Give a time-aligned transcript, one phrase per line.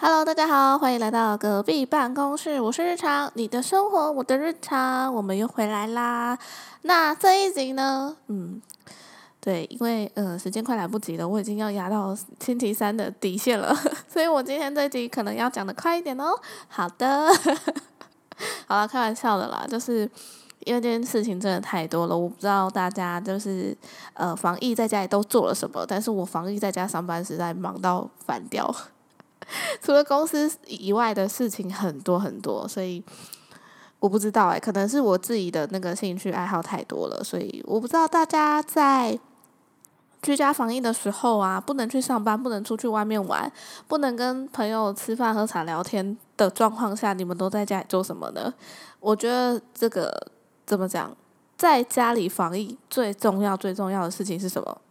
[0.00, 2.60] Hello，大家好，欢迎来到隔壁办公室。
[2.60, 6.38] 我是日常，你的生活，我的日常，我们又回来啦。
[6.82, 8.62] 那这一集呢，嗯，
[9.40, 13.74] 对，因为呃时间快来不及了，我已经要压到星期三的底线了，
[14.08, 16.26] 所以我今天这一集可能要讲的快一点哦。
[16.68, 17.28] 好的，
[18.68, 20.08] 好了，开玩笑的啦，就是
[20.60, 23.76] 因为这件事情真的太多了，我不知道大家就是
[24.14, 28.72] 呃防疫在家里都做了什么，但是我防疫在家上班实在忙到烦掉。
[29.88, 33.02] 除了公司以外的事情很多很多，所以
[34.00, 39.18] 我不知道哎，可能是我自己的那个兴趣爱好太多了，所以我不知道大家在
[40.20, 43.50] 居家防疫的时候啊，不能去上班，不能出去外面玩，
[43.86, 48.52] 不能跟朋友吃饭喝茶聊天的状况下，你们都在家里做什么呢？
[49.00, 50.14] 我觉得这个
[50.66, 51.16] 怎么讲，
[51.56, 54.82] 在家里防疫最重要最重要的事情是什么？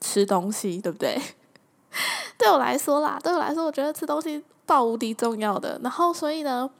[0.00, 1.20] 吃东西，对不对？
[2.38, 5.78] 对我来说啦，对我来说，我觉得吃东西爆无敌重要的。
[5.82, 6.70] 然后，所以呢，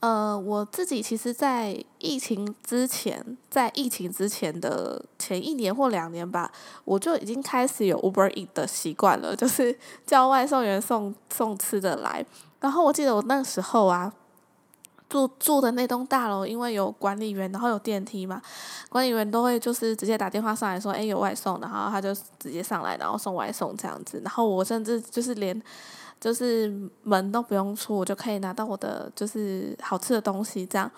[0.00, 6.52] 呃，我自己其实，在疫情之前，在疫情之前的前一年或两年吧，
[6.84, 9.76] 我就已经开始有 Uber Eat 的习惯了，就是
[10.06, 12.24] 叫外送员送送吃的来。
[12.60, 14.12] 然后，我记得我那时候啊。
[15.12, 18.40] 住住的那栋大楼，因为有管理员，然后有电梯嘛，
[18.88, 24.18] 管理员都会就是直接打电话上来说，哎，有外送，然后他就直接上来，然后送外送这样子。
[24.24, 25.62] 然后我甚至就是连
[26.18, 30.90] 就是门都不用出，我就可以拿到我的就是好吃的东西这样。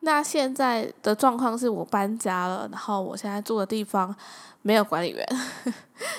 [0.00, 4.12] 那现在的状况是我搬家了，然后我现在住的地方
[4.62, 5.24] 没有管理员，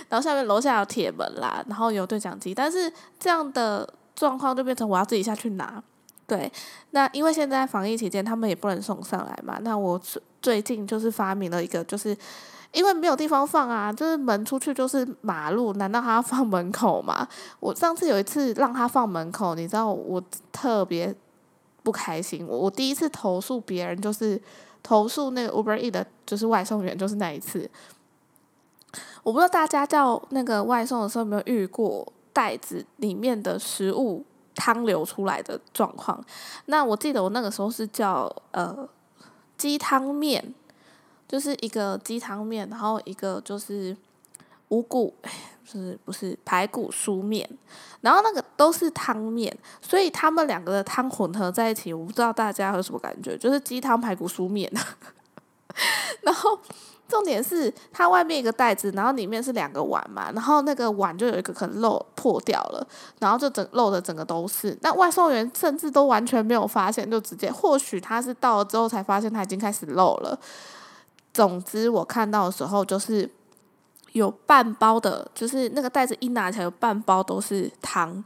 [0.08, 5.84] 然后下面楼下有铁门啦，然后有对讲机，但是这样的状况就变成我要自己下去拿。
[6.32, 6.50] 对，
[6.92, 9.58] 那因为现在防疫期间，他们也不能送上来嘛。
[9.64, 10.02] 那我
[10.42, 12.16] 最近就是发明了一个，就是
[12.72, 17.28] 因为没有地方放啊，就是门出去就是马路，难道他要放门口吗？
[17.60, 21.14] 我上次有一次让他放门口，你知道我特别
[21.84, 22.48] 不开心。
[22.48, 24.42] 我第一次投诉别人，就是
[24.82, 27.70] 投诉那个 Uber E 的，就是外送员，就是那一次。
[29.24, 34.24] 我不知道大家叫那个外送的时候有没有遇过袋子里面的食物。
[34.56, 36.24] 汤流出来的状况，
[36.66, 38.88] 那我记得我那个时候是叫呃
[39.58, 40.54] 鸡汤面，
[41.28, 43.96] 就是一个鸡汤面，然后一个就是
[44.70, 45.14] 五谷，
[45.66, 47.50] 就是不是排骨酥面，
[48.02, 54.72] 然后那个都是汤面，所以他们两个的汤混合在一起，我不知道大家有什么感觉，就是鸡汤排骨酥面，
[56.22, 56.60] 然后。
[57.12, 62.88] 重点是它外面一个袋子，然后里面是两个碗嘛，然后那个碗就有一个可能漏破掉了，
[63.20, 64.76] 然后就整漏的整个都是。
[64.82, 70.40] 那外送员甚至都完全没有发现，就直接或许他是到了之后才发现他已经开始漏了。
[71.34, 73.30] 总之我看到的时候就是
[74.14, 78.24] 有半包的，就是那个袋子一拿起来有半包都是汤，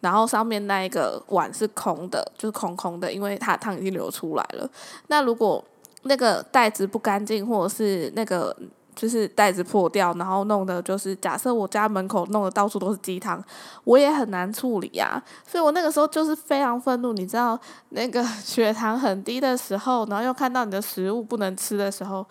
[0.00, 4.68] 然后上面那一个碗是空的，就是空空的，因为它汤已经流出来了。
[5.06, 5.64] 那如果
[6.04, 8.56] 那个袋子不干净，或者是那个
[8.94, 13.42] 就是袋子破掉，然后弄的就是假设我家门口弄的到处都是鸡汤，
[13.84, 15.22] 我也很难处理呀。
[15.46, 22.24] 所以我那个时候就是非常愤怒，你知道那个血糖很低的时候，然后又看到你的食物不能吃的时候，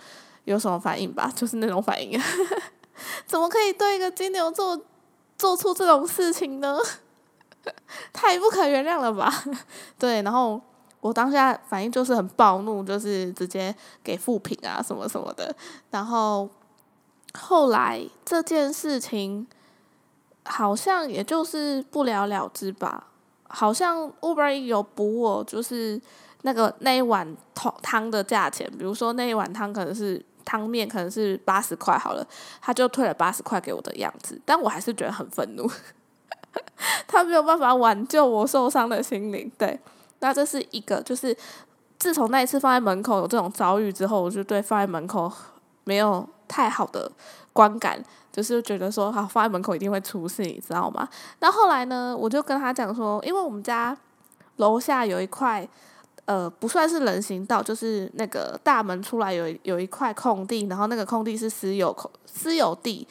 [0.46, 1.32] 有什么反应吧？
[1.36, 2.20] 就是那种反应，
[3.28, 4.80] 怎么可以对一个金牛座
[5.38, 6.78] 做出这种事情呢？
[8.14, 9.34] 太不可原谅了吧？
[9.98, 10.62] 对，然后。
[11.04, 15.54] 我当下反应就是很暴怒，就是直接给负评啊什么什么的。
[15.92, 16.50] 然后
[17.38, 19.46] 后来这件事情
[20.46, 23.08] 好像也就是不了了之吧。
[23.50, 26.02] 好像 Uber 有补我，就是
[26.44, 32.26] 那个那一碗汤汤的价钱，比如说那一碗汤可能是汤面可能是八十块好了，
[32.62, 34.40] 他就退了八十块给我的样子。
[34.46, 35.70] 但我还是觉得很愤怒，
[37.06, 39.52] 他没有办法挽救我受伤的心灵。
[39.58, 39.78] 对。
[40.24, 41.36] 那这是一个，就是
[42.00, 45.30] 自从那一次放在门口有这种遭遇之后，我就对放在门口
[45.84, 47.12] 没有太好的
[47.52, 51.06] 观感，就是觉得说，好放在门口一定会出事，你知道吗？
[51.40, 53.96] 那后来呢，我就跟他讲说，因为我们家
[54.56, 55.68] 楼下有一块，
[56.24, 63.06] 呃，不算是人行道，就是那个大门出来有有一块空地，然后那个空地是私有空私有地，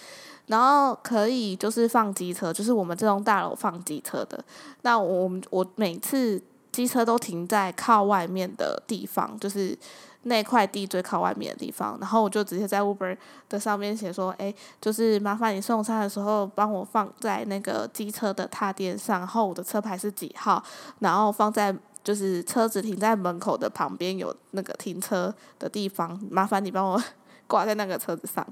[0.46, 4.42] 然后可以就是放机车，就是我们这栋大楼放机车的。
[4.80, 6.42] 那我们我每次。
[6.72, 9.78] 机车都停在靠外面的地方，就是
[10.22, 11.98] 那块地最靠外面的地方。
[12.00, 13.14] 然后我就直接在 Uber
[13.50, 20.64] 的上面写说：“哎，就是麻烦你送餐的时候帮我放在那个机车的踏垫上，然后我的车牌是几号，
[21.00, 27.02] 然后放在就是车子停在门口的旁边有那个停车的地方，麻烦你帮我
[27.46, 28.46] 挂在那个车子上。”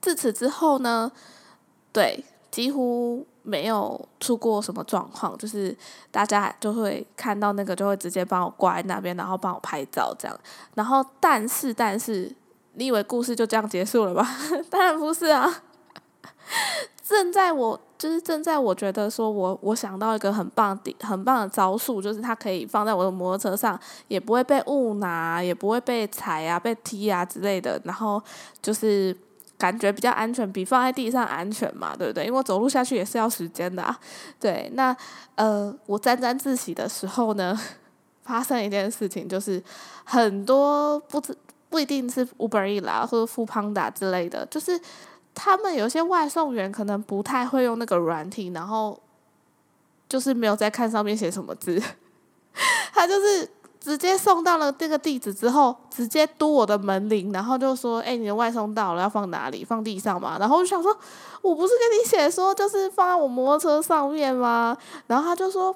[0.00, 1.10] 自此之后呢，
[1.92, 3.26] 对，几乎。
[3.48, 5.74] 没有出过什么状况，就是
[6.10, 10.38] 大家就会看到那个就会直接帮我挂在那边，然后帮我拍照这样。
[10.74, 12.30] 然后但是但是，
[12.74, 14.28] 你以为故事就这样结束了吧？
[14.68, 15.62] 当然不是啊！
[17.02, 27.80] 正在我就是正在我觉得说我我想到一个很棒的很棒的招数，就是它可以放在我的摩托车上，也不会被误拿，也不会被踩啊、被踢啊之类的。
[27.84, 28.22] 然后
[28.60, 29.16] 就是。
[29.58, 32.24] 感觉比较安全，比放在地上安全嘛，对不对？
[32.24, 33.98] 因为走路下去也是要时间的啊。
[34.38, 34.96] 对，那
[35.34, 37.58] 呃，我沾沾自喜的时候呢，
[38.22, 39.60] 发生一件事情，就是
[40.04, 41.36] 很多不知
[41.68, 44.80] 不一定是 Uber E 啦，或者 f o o Panda 之类的，就是
[45.34, 48.98] 他们有些外送员可能不太会用那个软体，然后
[50.08, 51.82] 就是没有在看上面写什么字，
[52.94, 53.50] 他就是。
[53.80, 59.64] 直接送到了这个地址之后，直接嘟我的门铃，然后就说：“哎，你的外送到了，要放哪里？
[59.64, 60.96] 放地上嘛？”然后我就想说
[61.40, 64.76] ：“我不是跟你写说就是放在我摩托车上面吗？”
[65.06, 65.74] 然后他就说：“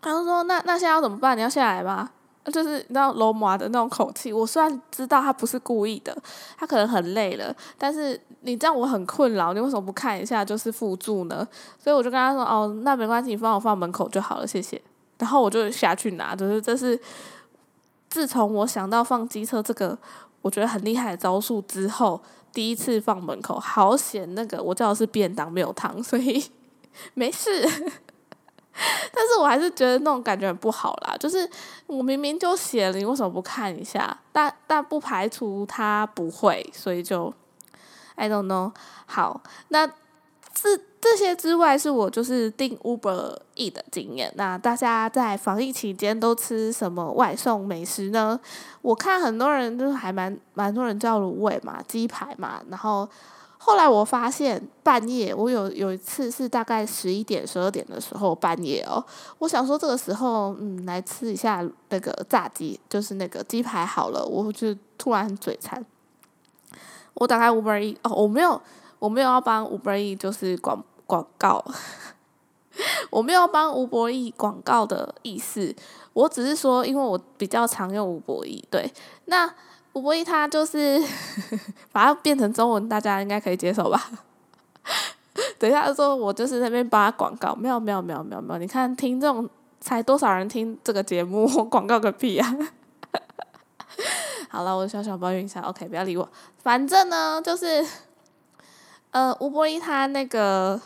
[0.00, 1.36] 他就说那那现在要怎么办？
[1.36, 2.10] 你要下来吗？”
[2.52, 4.32] 就是你知道罗马的那种口气。
[4.32, 6.16] 我虽然知道他不是故意的，
[6.56, 11.44] 他可能很累了，但是你这样我很困扰，你为什么不看一下就是辅助呢？
[11.82, 14.80] 所以我就跟他说：“哦，那没关系，你帮我放门口就好了，谢谢。”
[15.18, 16.98] 然后我就下去拿，就是这是
[18.08, 19.96] 自从我想到放机车这个
[20.42, 22.20] 我觉得很厉害的招数之后，
[22.52, 26.44] 第一次放门口，好险那个我叫的是便当没有糖，所以
[27.14, 27.62] 没事。
[29.12, 31.48] 但是我还是觉得那种感觉很不好啦，就是
[31.86, 34.16] 我明明就写了，你为什么不看一下？
[34.32, 37.32] 但但不排除他不会，所以就
[38.16, 38.72] I don't know。
[39.06, 39.90] 好，那。
[40.58, 40.70] 这
[41.08, 44.32] 这些之外，是我就是订 Uber E 的经验。
[44.34, 48.40] 那大家在防疫期间都吃什么外送美食呢？
[48.82, 52.60] 我看很多人就是还蛮蛮多人叫卤味嘛、鸡排嘛。
[52.70, 53.08] 然后
[53.56, 59.04] 后来我发现半夜，我有有一次是大概十一点、十二点的时候半夜哦，
[59.38, 65.86] 我想说这个时候嗯来吃一下那个炸鸡，就是那个鸡排好了，我就突然嘴馋。
[67.14, 68.60] 我打开 Uber E 哦，我没有。
[68.98, 71.64] 我没有要帮 Uber E 就是广广告，
[73.10, 75.74] 我没有帮吴博义广告的意思，
[76.12, 78.92] 我只是说，因为我比较常用吴博义，对，
[79.26, 79.48] 那
[79.92, 81.00] 吴博义他就是
[81.92, 84.10] 把它变成中文，大家应该可以接受吧？
[85.58, 89.48] 等一下说，我就是那边帮他广告，没有没有没有没有没有，你看听众
[89.80, 92.56] 才多少人听这个节目，广告个屁啊！
[94.48, 97.86] 好了，我小小抱怨一下，OK，不要理我，反正呢就是。
[99.12, 100.78] 呃，吴博一他那个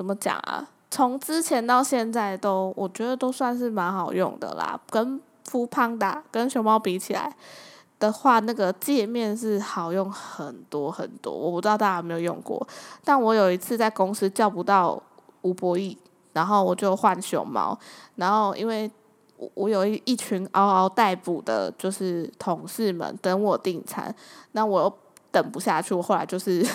[0.00, 0.66] 怎么讲啊？
[0.90, 4.80] 从之前到现在都，我觉得都算是蛮好用的啦。
[4.88, 7.30] 跟富胖达、跟熊猫比起来
[7.98, 11.30] 的话，那个界面是好用很多很多。
[11.30, 12.66] 我不知道大家有没有用过，
[13.04, 14.98] 但我有一次在公司叫不到
[15.42, 15.98] 吴博义，
[16.32, 17.78] 然后我就换熊猫。
[18.16, 18.90] 然后因为
[19.36, 24.14] 我我有一一群嗷嗷待哺的，就是同事们等我订餐，
[24.52, 24.98] 那我又
[25.30, 26.66] 等不下去，我后来就是。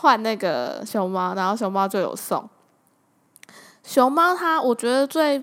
[0.00, 2.48] 换那个熊猫，然后熊猫就有送。
[3.82, 5.42] 熊猫它，我觉得最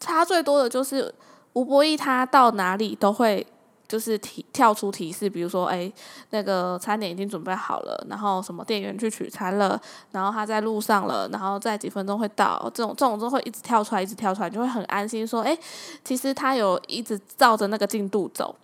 [0.00, 1.12] 差最多的就是
[1.52, 3.46] 吴博义，他到哪里都会
[3.88, 5.92] 就是提跳出提示，比如说哎，
[6.30, 9.78] 那个餐点已经准备好了，然后什么店员去取餐了，
[10.12, 15.58] 然后他在路上了，然后在几分钟会到，这种这种都会一直跳出来，一直跳出来，就会很安心说，哎，
[16.02, 18.54] 其实他有一直照着那个进度走。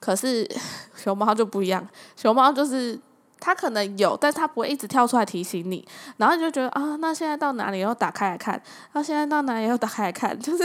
[0.00, 0.48] 可是
[0.96, 2.98] 熊猫就不一样，熊猫就是。
[3.38, 8.60] 它可能有，但是它不会一直跳出来提醒你，然后你就觉得啊，那现在到哪里要打开来看，
[8.92, 10.64] 那现在到哪里要打开来看， 就是，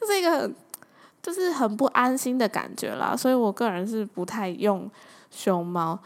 [0.00, 0.50] 这是一个
[1.20, 3.16] 就是很不安心的感觉啦。
[3.16, 4.88] 所以我个人是不太用
[5.30, 5.98] 熊猫，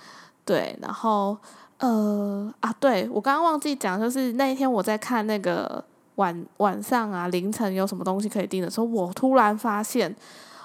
[0.44, 1.36] 对，然后
[1.78, 10.16] 呃啊，对我刚刚忘记讲，就是那一天我在看那个晚晚上啊凌晨有什么东西可以订的时候，我突然发现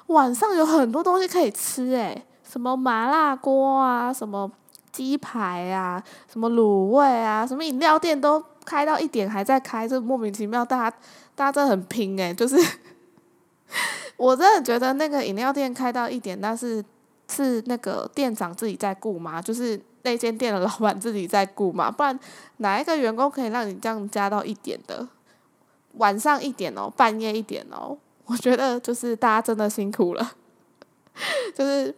[0.07, 2.25] 晚上有很多东西可以吃，诶。
[2.53, 4.51] 什么麻辣锅啊，什么
[4.91, 5.99] 鸡排啊，
[6.31, 10.97] 什么卤味啊，什么饮料店都开到一点还在开，就莫名其妙，大家
[11.33, 12.55] 大家真的很拼诶， 就是
[14.17, 16.85] 我真的觉得那个饮料店开到一点，但是
[17.27, 19.41] 是那个店长自己在顾吗？
[19.41, 21.89] 就是那间店的老板自己在顾吗？
[21.89, 22.19] 不然
[22.57, 25.07] 哪一个员工可以让你这样加到一点的？
[25.93, 30.33] 晚上一点哦，半夜一点哦，我觉得就是大家真的辛苦了，
[31.55, 31.95] 就是。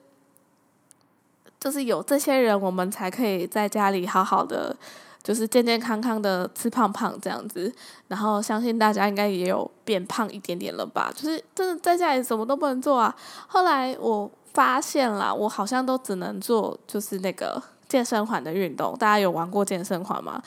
[1.59, 4.75] 就是有这些人，我们才可以在家里好好的，
[5.23, 7.73] 就是健健康康的吃胖胖这样子。
[8.07, 11.11] 然后相信大家应该也有变胖一点点了吧？
[11.15, 13.15] 就是真的在家里什么都不能做啊。
[13.47, 18.95] 后来我发现了，我好像都只能做就是那个健身环的运动。
[18.97, 20.41] 大家有玩过健身环吗？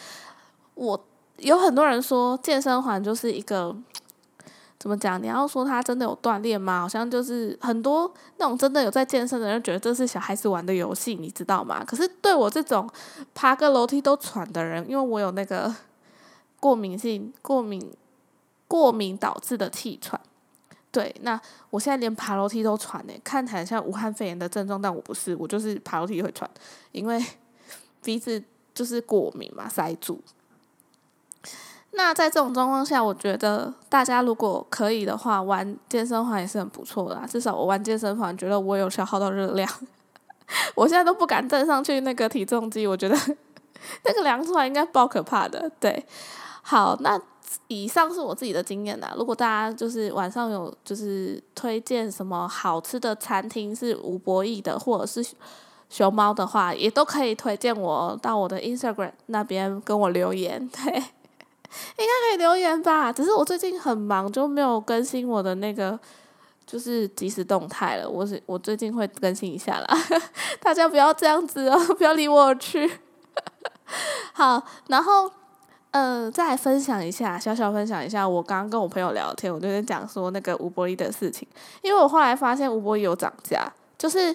[0.75, 1.05] 我
[1.39, 3.75] 有很多人说健身环就是一个
[4.79, 5.21] 怎么讲？
[5.21, 6.81] 你要说他真的有锻炼吗？
[6.81, 11.85] 好像就是很多那种真的有在健身的人觉得这是小孩子玩的游戏，你知道吗？
[11.85, 12.89] 可是对我这种
[13.35, 15.75] 爬个楼梯都喘的人，因为我有那个
[16.61, 17.93] 过敏性过敏
[18.69, 20.21] 过敏导致的气喘，
[20.93, 26.49] 对，那我现在连爬楼梯都喘呢，看起来像武汉肺炎的症状，但我不是，我就是爬楼梯会喘，
[26.93, 27.21] 因为
[28.05, 28.41] 鼻子
[28.73, 30.23] 就是过敏嘛，塞住。
[31.99, 37.21] 那在这种状况下，我觉得大家如果可以的话，玩健身环也是很不错的。
[37.29, 39.69] 至少我玩健身环，觉得我有消耗到热量。
[40.77, 43.17] 我现在都不敢站上去那个体重机，我觉得
[44.07, 45.69] 那个量出来应该爆可怕的。
[45.81, 46.07] 对，
[46.63, 47.21] 好，那
[47.67, 49.13] 以上是我自己的经验啦。
[49.17, 55.35] 如果大家就是晚上有就是推荐什么好吃的餐厅是吴博弈的，或者是
[55.91, 60.69] 熊猫的话，也都可以推荐我到我的 Instagram 那边跟我留言。
[60.69, 61.03] 对。
[61.99, 65.99] 应该可以留言吧，只是我最近很忙，就没有更新我的那个
[66.67, 68.09] 就是即时动态了。
[68.09, 69.87] 我是我最近会更新一下啦，
[70.61, 72.91] 大家不要这样子哦， 不要离我而去。
[74.33, 75.31] 好，然后
[75.91, 81.47] 呃，再分享一下，小小分享一下，我刚刚跟我朋友聊天，我就在讲说那个吴博义的事情，
[81.83, 84.35] 因为我后来发现吴博义有涨价，就是。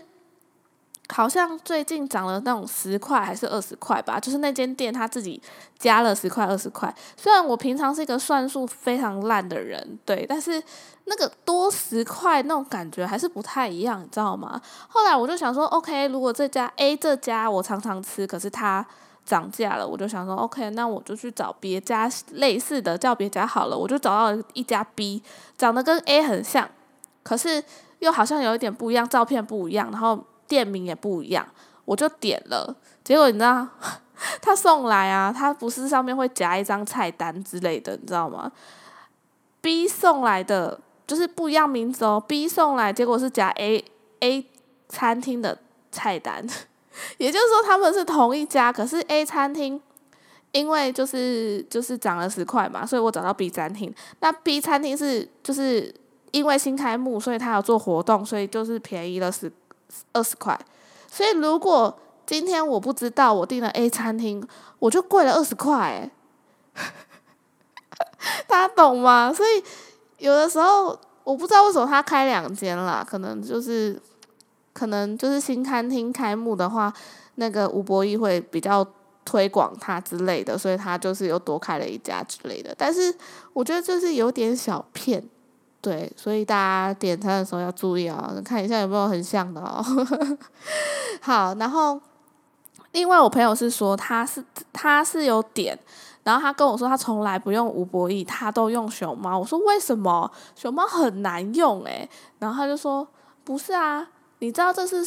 [1.10, 5.40] 好像最近涨了那种十块还是二十块吧，就是那间店他自己
[5.78, 6.94] 加了十块二十块。
[7.18, 10.64] 虽然我平常是一个算术非常烂的人，对，但是
[11.06, 14.60] 那个多十块那种感觉还是不太一样，你知道吗？
[14.88, 18.84] 后来我就想说，OK，如果这家 A 这家我常常吃，可是它
[19.26, 23.78] 涨价了，我就想说，OK，那我就去找别家类似的，叫别家好了。
[23.78, 25.22] 我就找到一家 B，
[25.58, 26.70] 长得跟 A 很像，
[27.24, 27.62] 可是
[28.00, 30.24] 又好像有一点不一样，照片不一样，然后。
[30.48, 31.48] 店名也不一样，
[31.86, 33.68] 我就点了，结果你知道，
[34.42, 38.52] 他送来啊，他不是上面会夹一张菜单之类的，你知道吗
[39.62, 43.84] ？B 送来的就是不一样名字哦，B 送来结果是夹 A
[44.20, 44.46] A
[44.88, 45.58] 餐厅的
[45.92, 46.46] 菜单，
[47.18, 49.82] 也就是说他们是同一家，可是 A 餐厅
[50.52, 55.94] 因为就是就是涨了十块嘛，所以我找到 B 餐厅，那 B 餐厅是就是
[56.32, 59.52] 因为新开幕，所以他有做活动，所以就是便宜了十。
[60.12, 60.60] 二十块，
[61.08, 64.46] 所以如果今天我不知道我订了 A 餐厅，
[64.80, 66.10] 我就贵了二十块，
[68.48, 69.34] 大家懂吗？
[69.34, 69.64] 所以
[70.18, 74.00] 有的时候我不知道为什么他开两间啦，可能就是
[74.72, 76.94] 可能就是新餐厅开幕的话，
[77.36, 78.86] 那个吴博义会比较
[79.26, 82.74] 推广他之类的，所以他就是又多开了一家之类的。
[82.78, 83.14] 但是
[83.54, 85.24] 我觉得就是有点小骗。
[85.84, 89.84] 对，所以大家点餐的时候要注意哦，看一下有没有很像的哦。
[91.20, 92.00] 好，然后
[92.94, 95.78] 另外我朋友是说他是他是有点，
[96.24, 99.38] 然后他跟我说他从来不用吴博义，他都用熊猫。
[99.38, 100.32] 我说为什么？
[100.56, 102.10] 熊猫很难用诶。
[102.40, 103.06] 然后他就说
[103.44, 104.08] 不是啊，
[104.40, 105.06] 你知道这是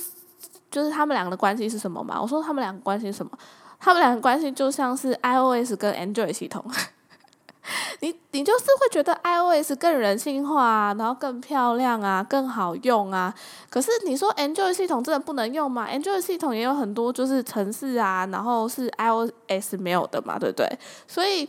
[0.70, 2.20] 就是他们两个的关系是什么吗？
[2.20, 3.32] 我说他们两个关系什么？
[3.80, 6.62] 他们两个关系就像是 iOS 跟 Android 系统。
[8.00, 13.34] 你你就是会觉得 iOS 更人性化啊，然后更漂亮啊，更好用啊。
[13.70, 20.78] 可是你说 Android 系统真的不能用吗？Android 系统也有很多就是城市啊，然后是 iOS 没有的嘛，对不对？
[21.08, 21.48] 所以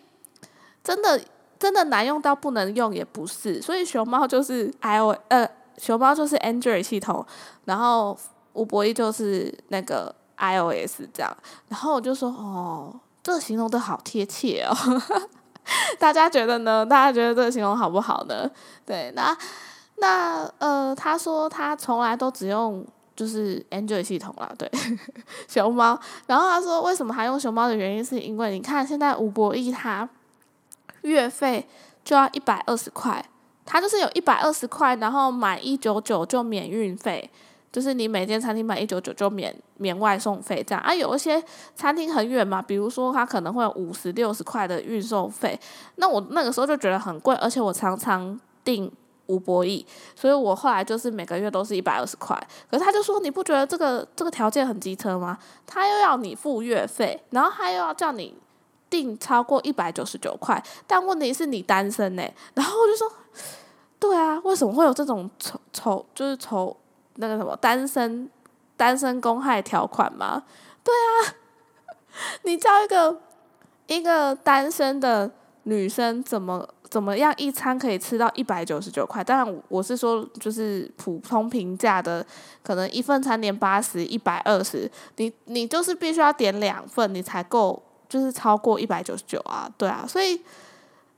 [0.84, 1.20] 真的
[1.60, 3.62] 真的难用到不能用也不是。
[3.62, 7.26] 所以熊猫就是 iOS，呃，熊猫就是 Android 系统，
[7.66, 8.18] 然后
[8.54, 11.36] 吴博义就是那个 iOS 这样。
[11.68, 14.74] 然后我就说，哦，这形容的好贴切哦。
[16.00, 16.86] 大家觉得呢？
[16.86, 18.50] 大家觉得这个形容好不好呢？
[18.86, 19.36] 对，那
[19.98, 24.70] 那呃，他说他从来都只用就是 Android 系统啦，对，
[25.48, 26.00] 熊猫。
[26.26, 30.08] 然后他说为什么还用熊猫的原因，是因为你看现在吴博义他
[31.02, 31.68] 月费
[32.04, 33.24] 就要一百二十块，
[33.66, 37.30] 他就是有一百二十块，然后买一九九就免运费。
[37.72, 41.44] 就是你每间餐厅买一九九就免免外送费这样啊，有一些
[41.76, 45.60] 餐厅很远嘛，比如说它可能会有五十六十块的运送费，
[45.96, 48.92] 那我那个时候就觉得很贵，而且我常常订
[49.28, 52.36] 吴博弈，所以我后来就是每个月都是一百二十块。
[52.72, 55.38] 可是他就说你不觉得这个这个条件很机车吗？
[55.68, 58.34] 他又要你付月费，然后他又要叫你
[58.90, 63.12] 订超过一百九十九块，但问题是你单身呢，然后我就说，
[64.00, 66.76] 对啊，为什么会有这种丑丑就是丑？
[67.18, 68.30] 那个什么单身
[68.76, 70.42] 单身公害条款吗？
[70.84, 71.36] 对啊，
[72.44, 73.22] 你叫一个
[73.88, 75.30] 一个单身的
[75.64, 79.24] 女生怎么怎么样一餐可以吃到一百九十九块？
[79.24, 82.26] 当然我是说就是普通平价的，
[82.64, 90.42] 可能一份餐点八十一百二十，你你就是必须要点两份，你才够就是超过一百九十九啊，对啊，所以，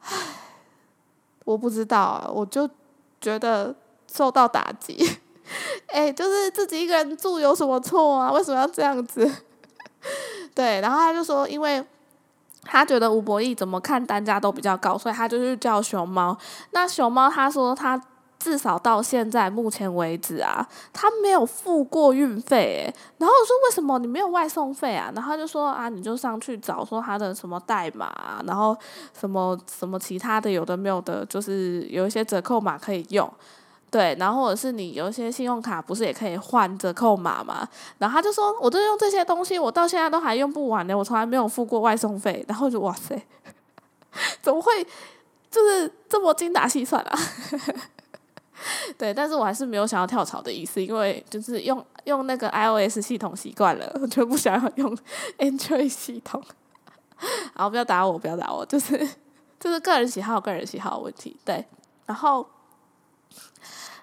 [0.02, 0.18] 唉，
[1.46, 2.68] 我不知道啊，我就
[3.22, 3.76] 觉得
[4.12, 4.98] 受到打击，
[5.92, 8.32] 哎，就是自己一个人住有什么错啊？
[8.32, 9.30] 为什么要这样子？
[10.56, 11.84] 对，然后他就说，因为
[12.64, 16.38] 他觉得吴博义怎么看单价都比较高，所以他就去叫熊猫。
[16.72, 18.02] 那熊猫他说他。
[18.40, 22.96] 至少到现在目前为止啊，他没有付过运费诶。
[23.18, 25.12] 然后我说为什么你没有外送费啊？
[25.14, 28.74] 然后他就说啊，你就上去找说他的什么代码，然后
[29.20, 33.30] 什么什么其他的有的没有的，就是有一些折扣码可以用，
[33.92, 37.68] 对，然后或者是你有一些信用卡不是也可以换折扣码嘛？
[37.98, 42.46] 然后他就说，我都用这些东西，我到现在都还用不完呢，我从来没有付过外送费。
[42.48, 43.20] 然后就哇塞，
[44.42, 44.86] 怎么会
[45.50, 47.20] 就是这么精打细算啊？
[48.98, 54.96] 对，但是我还是没有想要跳槽的意思，因为就是用用那个 iOS 系统习惯了，我就不想要用
[55.38, 56.44] Android 系统。
[57.56, 58.98] 好，不要打我，不要打我，就是
[59.60, 61.36] 就是个人喜好，个人喜好问题。
[61.44, 61.66] 对，
[62.06, 62.46] 然后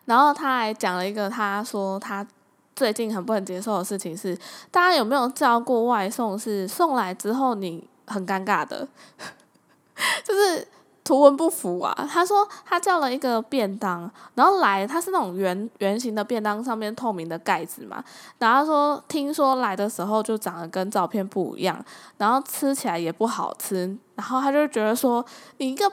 [0.05, 2.27] 然后他还讲了一个，他说他
[2.75, 4.37] 最近很不能接受的事情是，
[4.71, 8.87] 大家有没有叫过外送是送来之后你很尴尬的，
[10.25, 10.69] 就是。
[11.07, 11.95] 图文不符啊！
[12.11, 18.03] 他说他叫了一个便当，然后来，他是那种圆圆形的便当，上面透明的盖子嘛。
[18.39, 21.81] 然后说听说来的时候就长得跟照片不一样，
[22.19, 23.97] 然后吃起来也不好吃。
[24.17, 25.25] 然后他就觉得说，
[25.59, 25.89] 你一个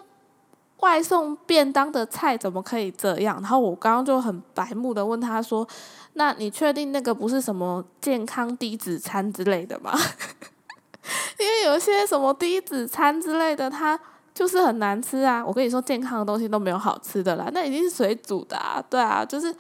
[0.84, 3.38] 外送便当的菜怎么可以这样？
[3.42, 5.68] 然后我刚刚就很白目的问他说，
[6.14, 9.92] 那你确定那个不是什么健康低脂餐之类的吗？
[11.40, 14.00] 因为有些什么低脂餐之类的，它。
[14.36, 15.46] 就是很难吃啊！
[15.46, 19.56] 我跟你说，健康的东西都没有好吃的啦，那已经是水煮的啊，对啊，就是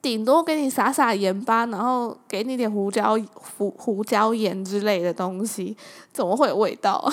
[0.00, 5.76] 顶多给你撒撒盐巴，然后给你点胡椒胡胡椒盐之类的东西，
[6.14, 7.12] 怎么会有味道？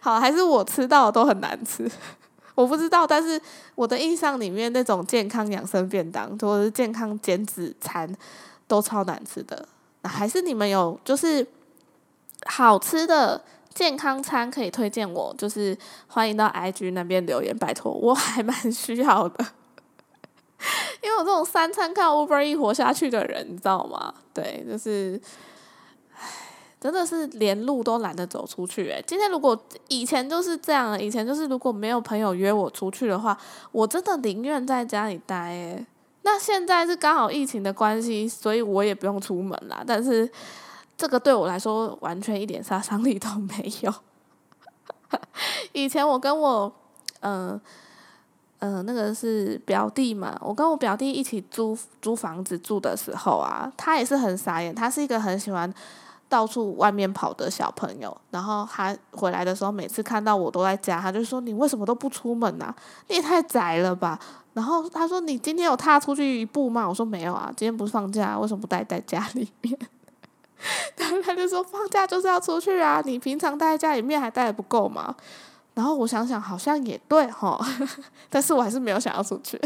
[0.00, 1.88] 好，还是我吃到都很难吃，
[2.54, 3.40] 我不知道，但是
[3.74, 8.12] 我的印象里面那种健康养生便当或者是健康减脂餐
[8.66, 9.68] 都超难吃的，
[10.04, 11.46] 还是你们有就是
[12.46, 13.42] 好吃的？
[13.72, 19.46] 健康餐可以推荐我，就是欢迎到 IG 那边留言，拜托，我还蛮需要的，
[21.02, 24.12] 因为我这种三餐靠 Uber E 活下去的人，你知道吗？
[24.34, 25.18] 对，就是，
[26.80, 28.88] 真的是连路都懒得走出去。
[28.88, 29.56] 诶，今天如果
[29.88, 33.36] 以前就是这样，以前就是如果没有朋友约我出去的话，
[33.70, 35.50] 我真的宁愿在家里待。
[35.50, 35.86] 诶，
[36.22, 39.84] 那现在是刚好疫情的关系，所以我也不用出门啦。
[39.86, 40.30] 但是。
[41.00, 43.94] 这个对我来说完全一点杀伤力都没有。
[45.72, 46.70] 以前我跟我，
[47.20, 47.58] 嗯
[48.58, 55.72] 嗯，那个是表弟嘛，我跟我表弟一起租租房子住的时候啊，他也是很傻眼，他是一个很喜欢
[56.30, 58.16] 到处外面跑的小朋友。
[58.30, 62.74] 然后他回来的时候，每次看到我都在家，他就说：“你为什么都不出门啊？
[63.08, 64.18] 你也太宅了吧！”
[64.54, 69.76] 然后他说：“你今天有踏出去一步吗？”我说：“没有啊，今天不是放假，为什么不待在家里面？”
[70.96, 75.14] 然后他就说：“放假就是要出去啊，你平常待在家里面还待的不够吗？”
[75.74, 77.58] 然后我想想，好像也对哈，
[78.28, 79.58] 但是我还是没有想要出去。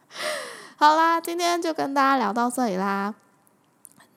[0.76, 3.14] 好啦，今天就跟大家聊到这里啦。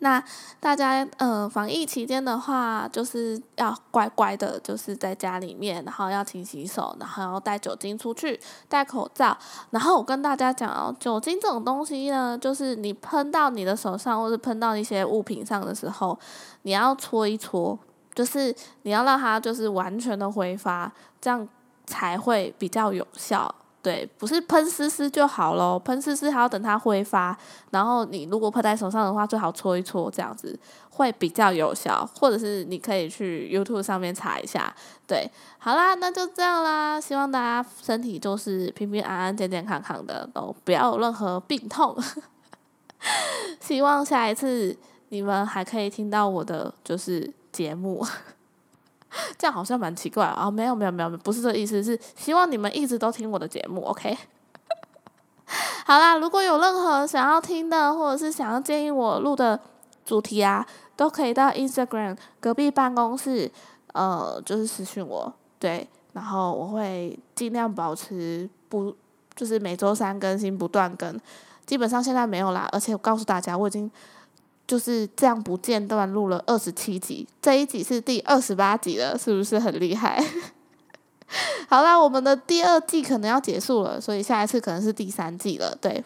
[0.04, 0.24] 那
[0.60, 9.38] 大家呃，防疫期间的话，就是要乖乖的，就是在家里面，然后要勤洗手，然后要带酒精出去，戴口罩。
[9.70, 16.18] 然后我跟大家讲哦，酒精这种东西呢，就是你喷到你的手上或者喷到一些物品上的时候，
[16.64, 17.78] 你要搓一搓，
[18.16, 21.48] 就是你要让它就是完全的挥发，这样
[21.86, 23.54] 才会比较有效。
[23.84, 27.36] 对，不是喷湿湿就好咯，喷湿湿还要等它挥发。
[27.72, 30.58] 然后你如果喷在手上的话，最好搓一搓，这样子
[30.91, 32.08] 会比较有效。
[32.20, 34.72] 或者是你可以去 YouTube 上面查一下。
[35.08, 37.02] 对，好啦，那就这样啦。
[37.02, 41.98] 希望大家身体就是平平安安、健健康康的，都不要有任何病痛。
[43.60, 44.78] 希望下一次
[45.10, 48.06] 你们还可以听到我的就是节目。
[49.38, 50.50] 这样好像蛮奇怪啊！
[50.50, 54.17] 没有没有没有，不是这意思，是希望你们一直都听我的节目，OK？
[55.86, 59.60] 好啦，如果有任何想要听的，或者是想要建议我录的
[60.06, 63.52] 主题啊，都可以到 Instagram 隔壁办公室，
[63.93, 68.95] 呃，就是私信我，对，然后我会尽量保持不，
[69.36, 71.19] 就是每周三更新不断更，
[71.65, 73.91] 基本上现在没有啦，而且我告诉大家，我已经。
[74.72, 80.26] 就是这样不间断录了二十七集，这一集是第二十八集了，是不是很厉害？
[81.68, 85.78] 好啦，我们的第二季可能要结束了，所以下一次可能是第三季了。
[85.82, 86.06] 对，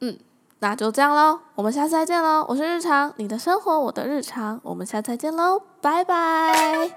[0.00, 0.18] 嗯，
[0.58, 2.44] 那就这样喽，我们下次再见喽。
[2.46, 6.90] 我是日常，你的生活我的日常，我们下次再见喽，拜拜。